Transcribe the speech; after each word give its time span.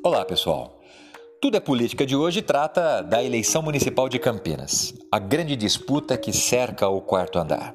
Olá, 0.00 0.24
pessoal. 0.24 0.80
Tudo 1.40 1.56
é 1.56 1.60
Política 1.60 2.06
de 2.06 2.14
hoje 2.14 2.40
trata 2.40 3.02
da 3.02 3.22
eleição 3.22 3.60
municipal 3.60 4.08
de 4.08 4.16
Campinas, 4.16 4.94
a 5.10 5.18
grande 5.18 5.56
disputa 5.56 6.16
que 6.16 6.32
cerca 6.32 6.88
o 6.88 7.00
quarto 7.00 7.36
andar. 7.36 7.74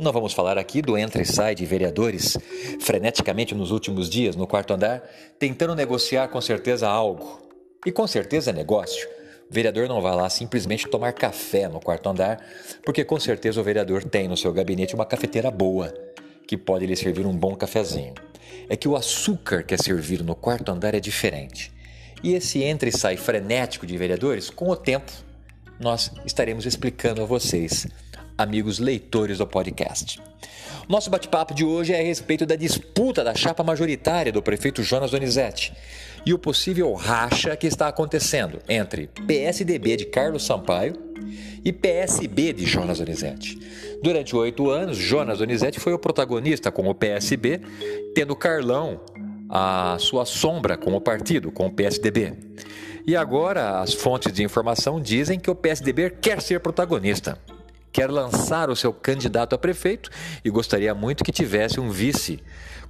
Não 0.00 0.10
vamos 0.10 0.32
falar 0.32 0.56
aqui 0.56 0.80
do 0.80 0.96
entra 0.96 1.20
e 1.20 1.26
sai 1.26 1.54
de 1.54 1.66
vereadores 1.66 2.38
freneticamente 2.80 3.54
nos 3.54 3.70
últimos 3.70 4.08
dias 4.08 4.34
no 4.34 4.46
quarto 4.46 4.72
andar, 4.72 5.02
tentando 5.38 5.74
negociar 5.74 6.28
com 6.28 6.40
certeza 6.40 6.88
algo. 6.88 7.38
E 7.84 7.92
com 7.92 8.06
certeza 8.06 8.50
negócio. 8.50 9.06
O 9.50 9.52
vereador 9.52 9.88
não 9.88 10.00
vai 10.00 10.16
lá 10.16 10.28
simplesmente 10.30 10.88
tomar 10.88 11.12
café 11.12 11.68
no 11.68 11.80
quarto 11.80 12.08
andar, 12.08 12.42
porque 12.82 13.04
com 13.04 13.20
certeza 13.20 13.60
o 13.60 13.64
vereador 13.64 14.04
tem 14.04 14.26
no 14.26 14.38
seu 14.38 14.54
gabinete 14.54 14.94
uma 14.94 15.04
cafeteira 15.04 15.50
boa, 15.50 15.92
que 16.46 16.56
pode 16.56 16.86
lhe 16.86 16.96
servir 16.96 17.26
um 17.26 17.36
bom 17.36 17.54
cafezinho 17.54 18.14
é 18.68 18.76
que 18.76 18.88
o 18.88 18.96
açúcar 18.96 19.62
que 19.62 19.74
é 19.74 19.78
servido 19.78 20.24
no 20.24 20.34
quarto 20.34 20.70
andar 20.70 20.94
é 20.94 21.00
diferente. 21.00 21.72
E 22.22 22.34
esse 22.34 22.62
entra 22.62 22.88
e 22.88 22.92
sai 22.92 23.16
frenético 23.16 23.86
de 23.86 23.96
vereadores, 23.96 24.50
com 24.50 24.68
o 24.68 24.76
tempo, 24.76 25.12
nós 25.78 26.10
estaremos 26.26 26.66
explicando 26.66 27.22
a 27.22 27.24
vocês, 27.24 27.86
amigos 28.38 28.78
leitores 28.78 29.38
do 29.38 29.46
podcast. 29.46 30.22
Nosso 30.88 31.10
bate-papo 31.10 31.52
de 31.52 31.64
hoje 31.64 31.92
é 31.92 32.00
a 32.00 32.02
respeito 32.02 32.46
da 32.46 32.54
disputa 32.54 33.24
da 33.24 33.34
chapa 33.34 33.64
majoritária 33.64 34.32
do 34.32 34.40
prefeito 34.40 34.82
Jonas 34.82 35.10
Donizete 35.10 35.74
e 36.24 36.32
o 36.32 36.38
possível 36.38 36.94
racha 36.94 37.56
que 37.56 37.66
está 37.66 37.88
acontecendo 37.88 38.60
entre 38.68 39.08
PSDB 39.26 39.96
de 39.96 40.04
Carlos 40.06 40.46
Sampaio 40.46 40.94
e 41.64 41.72
PSB 41.72 42.52
de 42.52 42.64
Jonas 42.64 42.98
Donizete. 42.98 43.58
Durante 44.02 44.36
oito 44.36 44.70
anos, 44.70 44.96
Jonas 44.96 45.38
Donizete 45.38 45.80
foi 45.80 45.92
o 45.92 45.98
protagonista 45.98 46.70
com 46.70 46.88
o 46.88 46.94
PSB, 46.94 47.60
tendo 48.14 48.36
Carlão 48.36 49.00
a 49.50 49.96
sua 49.98 50.24
sombra 50.24 50.76
com 50.76 50.94
o 50.94 51.00
partido, 51.00 51.50
com 51.50 51.66
o 51.66 51.72
PSDB. 51.72 52.34
E 53.06 53.16
agora 53.16 53.80
as 53.80 53.94
fontes 53.94 54.32
de 54.32 54.44
informação 54.44 55.00
dizem 55.00 55.40
que 55.40 55.50
o 55.50 55.54
PSDB 55.54 56.10
quer 56.10 56.40
ser 56.40 56.60
protagonista, 56.60 57.38
quer 57.98 58.12
lançar 58.12 58.70
o 58.70 58.76
seu 58.76 58.92
candidato 58.92 59.56
a 59.56 59.58
prefeito 59.58 60.08
e 60.44 60.50
gostaria 60.50 60.94
muito 60.94 61.24
que 61.24 61.32
tivesse 61.32 61.80
um 61.80 61.90
vice 61.90 62.38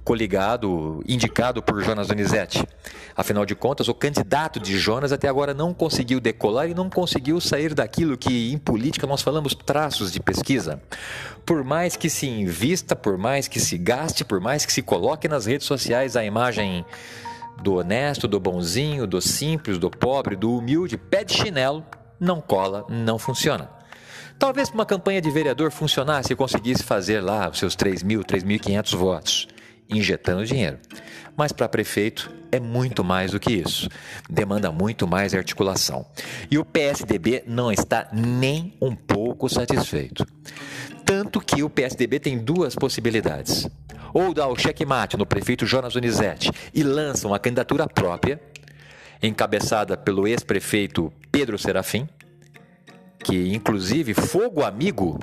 coligado, 0.03 1.03
indicado 1.07 1.63
por 1.63 1.83
Jonas 1.83 2.07
Donizete. 2.07 2.63
Afinal 3.17 3.43
de 3.43 3.55
contas, 3.55 3.87
o 3.87 3.93
candidato 3.95 4.59
de 4.59 4.77
Jonas 4.77 5.11
até 5.11 5.27
agora 5.27 5.51
não 5.51 5.73
conseguiu 5.73 6.19
decolar 6.19 6.69
e 6.69 6.75
não 6.75 6.91
conseguiu 6.91 7.41
sair 7.41 7.73
daquilo 7.73 8.15
que 8.15 8.53
em 8.53 8.59
política 8.59 9.07
nós 9.07 9.23
falamos 9.23 9.55
traços 9.55 10.11
de 10.11 10.19
pesquisa. 10.19 10.79
Por 11.43 11.63
mais 11.63 11.95
que 11.95 12.07
se 12.07 12.27
invista, 12.27 12.95
por 12.95 13.17
mais 13.17 13.47
que 13.47 13.59
se 13.59 13.79
gaste, 13.79 14.23
por 14.23 14.39
mais 14.39 14.63
que 14.63 14.71
se 14.71 14.83
coloque 14.83 15.27
nas 15.27 15.47
redes 15.47 15.65
sociais 15.65 16.15
a 16.15 16.23
imagem 16.23 16.85
do 17.63 17.77
honesto, 17.77 18.27
do 18.27 18.39
bonzinho, 18.39 19.07
do 19.07 19.19
simples, 19.19 19.79
do 19.79 19.89
pobre, 19.89 20.35
do 20.35 20.55
humilde, 20.55 20.97
pé 20.97 21.23
de 21.23 21.33
chinelo, 21.33 21.83
não 22.19 22.39
cola, 22.39 22.85
não 22.87 23.17
funciona. 23.17 23.78
Talvez 24.39 24.69
uma 24.69 24.85
campanha 24.85 25.21
de 25.21 25.29
vereador 25.29 25.69
funcionasse 25.69 26.33
e 26.33 26.35
conseguisse 26.35 26.81
fazer 26.81 27.19
lá 27.19 27.49
os 27.49 27.59
seus 27.59 27.75
3 27.75 28.01
mil, 28.01 28.23
3.500 28.23 28.95
votos 28.95 29.47
injetando 29.89 30.45
dinheiro. 30.45 30.77
Mas 31.35 31.51
para 31.51 31.67
prefeito 31.67 32.31
é 32.51 32.59
muito 32.59 33.03
mais 33.03 33.31
do 33.31 33.39
que 33.39 33.51
isso. 33.51 33.89
Demanda 34.29 34.71
muito 34.71 35.07
mais 35.07 35.33
articulação. 35.33 36.05
E 36.49 36.57
o 36.57 36.65
PSDB 36.65 37.43
não 37.47 37.71
está 37.71 38.07
nem 38.11 38.73
um 38.81 38.95
pouco 38.95 39.49
satisfeito. 39.49 40.25
Tanto 41.05 41.41
que 41.41 41.63
o 41.63 41.69
PSDB 41.69 42.19
tem 42.19 42.37
duas 42.37 42.75
possibilidades. 42.75 43.67
Ou 44.13 44.33
dá 44.33 44.47
o 44.47 44.57
checkmate 44.57 45.17
no 45.17 45.25
prefeito 45.25 45.65
Jonas 45.65 45.93
Donizete 45.93 46.51
e 46.73 46.83
lança 46.83 47.27
uma 47.27 47.39
candidatura 47.39 47.87
própria, 47.87 48.39
encabeçada 49.21 49.97
pelo 49.97 50.27
ex-prefeito 50.27 51.11
Pedro 51.31 51.57
Serafim, 51.57 52.07
que 53.29 53.53
inclusive 53.53 54.15
fogo 54.15 54.63
amigo 54.63 55.19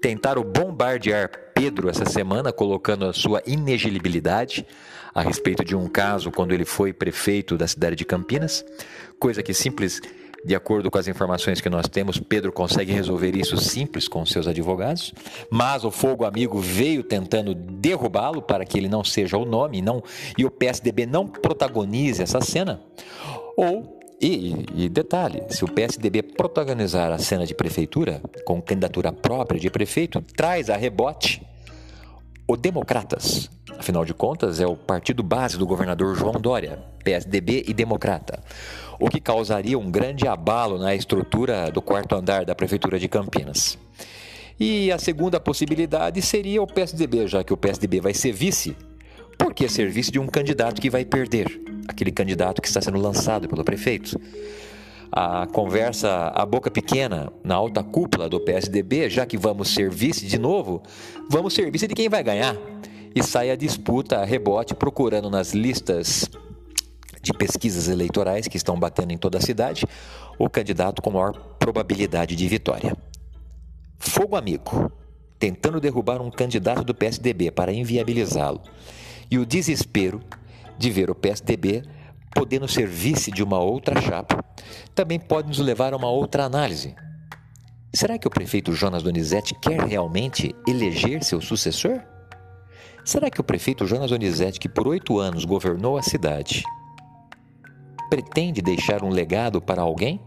tentaram 0.00 0.44
bombardear 0.44 1.28
Pedro 1.52 1.88
essa 1.88 2.04
semana, 2.04 2.52
colocando 2.52 3.04
a 3.04 3.12
sua 3.12 3.42
inegibilidade 3.44 4.64
a 5.12 5.22
respeito 5.22 5.64
de 5.64 5.74
um 5.74 5.88
caso 5.88 6.30
quando 6.30 6.52
ele 6.52 6.64
foi 6.64 6.92
prefeito 6.92 7.58
da 7.58 7.66
cidade 7.66 7.96
de 7.96 8.04
Campinas, 8.04 8.64
coisa 9.18 9.42
que 9.42 9.52
simples, 9.52 10.00
de 10.44 10.54
acordo 10.54 10.88
com 10.88 10.98
as 10.98 11.08
informações 11.08 11.60
que 11.60 11.68
nós 11.68 11.88
temos, 11.88 12.16
Pedro 12.18 12.52
consegue 12.52 12.92
resolver 12.92 13.34
isso 13.36 13.56
simples 13.56 14.06
com 14.06 14.24
seus 14.24 14.46
advogados, 14.46 15.12
mas 15.50 15.84
o 15.84 15.90
fogo 15.90 16.24
amigo 16.24 16.60
veio 16.60 17.02
tentando 17.02 17.56
derrubá-lo 17.56 18.40
para 18.40 18.64
que 18.64 18.78
ele 18.78 18.88
não 18.88 19.02
seja 19.02 19.36
o 19.36 19.44
nome 19.44 19.82
não, 19.82 20.00
e 20.38 20.44
o 20.44 20.50
PSDB 20.50 21.06
não 21.06 21.26
protagonize 21.26 22.22
essa 22.22 22.40
cena. 22.40 22.80
Ou 23.56 24.01
e, 24.22 24.84
e, 24.84 24.88
detalhe, 24.88 25.42
se 25.48 25.64
o 25.64 25.68
PSDB 25.68 26.22
protagonizar 26.22 27.10
a 27.10 27.18
cena 27.18 27.44
de 27.44 27.54
prefeitura 27.54 28.22
com 28.44 28.62
candidatura 28.62 29.12
própria 29.12 29.58
de 29.58 29.68
prefeito, 29.68 30.22
traz 30.36 30.70
a 30.70 30.76
rebote 30.76 31.44
o 32.46 32.56
Democratas. 32.56 33.50
Afinal 33.76 34.04
de 34.04 34.14
contas, 34.14 34.60
é 34.60 34.66
o 34.66 34.76
partido 34.76 35.24
base 35.24 35.58
do 35.58 35.66
governador 35.66 36.14
João 36.14 36.34
Dória, 36.34 36.78
PSDB 37.02 37.64
e 37.66 37.74
Democrata, 37.74 38.40
o 39.00 39.08
que 39.08 39.20
causaria 39.20 39.76
um 39.76 39.90
grande 39.90 40.28
abalo 40.28 40.78
na 40.78 40.94
estrutura 40.94 41.70
do 41.72 41.82
quarto 41.82 42.14
andar 42.14 42.44
da 42.44 42.54
prefeitura 42.54 43.00
de 43.00 43.08
Campinas. 43.08 43.76
E 44.60 44.92
a 44.92 44.98
segunda 44.98 45.40
possibilidade 45.40 46.22
seria 46.22 46.62
o 46.62 46.66
PSDB, 46.66 47.26
já 47.26 47.42
que 47.42 47.52
o 47.52 47.56
PSDB 47.56 48.00
vai 48.00 48.14
ser 48.14 48.32
vice. 48.32 48.76
Por 49.36 49.52
que 49.52 49.68
ser 49.68 49.90
vice 49.90 50.12
de 50.12 50.20
um 50.20 50.28
candidato 50.28 50.80
que 50.80 50.90
vai 50.90 51.04
perder? 51.04 51.71
Aquele 51.88 52.10
candidato 52.10 52.60
que 52.60 52.68
está 52.68 52.80
sendo 52.80 52.98
lançado 52.98 53.48
pelo 53.48 53.64
prefeito. 53.64 54.20
A 55.10 55.46
conversa 55.46 56.32
a 56.34 56.46
boca 56.46 56.70
pequena 56.70 57.30
na 57.44 57.54
alta 57.54 57.82
cúpula 57.82 58.28
do 58.28 58.40
PSDB, 58.40 59.10
já 59.10 59.26
que 59.26 59.36
vamos 59.36 59.68
ser 59.68 59.90
vice 59.90 60.26
de 60.26 60.38
novo, 60.38 60.82
vamos 61.28 61.52
ser 61.52 61.70
vice 61.70 61.86
de 61.86 61.94
quem 61.94 62.08
vai 62.08 62.22
ganhar. 62.22 62.56
E 63.14 63.22
sai 63.22 63.50
a 63.50 63.56
disputa 63.56 64.18
a 64.18 64.24
rebote 64.24 64.74
procurando 64.74 65.28
nas 65.28 65.52
listas 65.52 66.30
de 67.20 67.32
pesquisas 67.32 67.88
eleitorais 67.88 68.48
que 68.48 68.56
estão 68.56 68.78
batendo 68.78 69.12
em 69.12 69.18
toda 69.18 69.38
a 69.38 69.40
cidade 69.40 69.86
o 70.38 70.48
candidato 70.48 71.02
com 71.02 71.10
maior 71.10 71.32
probabilidade 71.58 72.34
de 72.34 72.48
vitória. 72.48 72.96
Fogo 73.98 74.34
amigo, 74.34 74.90
tentando 75.38 75.80
derrubar 75.80 76.20
um 76.20 76.30
candidato 76.30 76.82
do 76.82 76.94
PSDB 76.94 77.50
para 77.50 77.72
inviabilizá-lo. 77.72 78.60
E 79.30 79.38
o 79.38 79.46
desespero 79.46 80.20
de 80.82 80.90
ver 80.90 81.10
o 81.10 81.14
PSDB 81.14 81.82
podendo 82.34 82.66
ser 82.66 82.86
vice 82.86 83.30
de 83.30 83.42
uma 83.42 83.58
outra 83.58 84.00
chapa, 84.00 84.44
também 84.94 85.18
pode 85.18 85.48
nos 85.48 85.58
levar 85.58 85.92
a 85.92 85.96
uma 85.96 86.10
outra 86.10 86.44
análise. 86.44 86.94
Será 87.94 88.18
que 88.18 88.26
o 88.26 88.30
prefeito 88.30 88.72
Jonas 88.72 89.02
Donizete 89.02 89.54
quer 89.54 89.80
realmente 89.80 90.54
eleger 90.66 91.22
seu 91.22 91.40
sucessor? 91.40 92.00
Será 93.04 93.30
que 93.30 93.40
o 93.40 93.44
prefeito 93.44 93.86
Jonas 93.86 94.10
Donizete, 94.10 94.58
que 94.58 94.68
por 94.68 94.88
oito 94.88 95.18
anos 95.18 95.44
governou 95.44 95.98
a 95.98 96.02
cidade, 96.02 96.62
pretende 98.08 98.62
deixar 98.62 99.04
um 99.04 99.10
legado 99.10 99.60
para 99.60 99.82
alguém? 99.82 100.20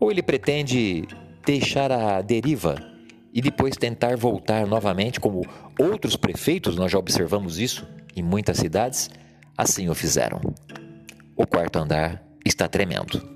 Ou 0.00 0.10
ele 0.10 0.22
pretende 0.22 1.06
deixar 1.44 1.92
a 1.92 2.22
deriva 2.22 2.76
e 3.32 3.42
depois 3.42 3.76
tentar 3.76 4.16
voltar 4.16 4.66
novamente, 4.66 5.20
como 5.20 5.42
outros 5.78 6.16
prefeitos, 6.16 6.76
nós 6.76 6.90
já 6.90 6.98
observamos 6.98 7.58
isso 7.58 7.86
em 8.16 8.22
muitas 8.22 8.56
cidades? 8.56 9.10
Assim 9.56 9.88
o 9.88 9.94
fizeram. 9.94 10.40
O 11.36 11.46
quarto 11.46 11.78
andar 11.78 12.22
está 12.44 12.68
tremendo. 12.68 13.33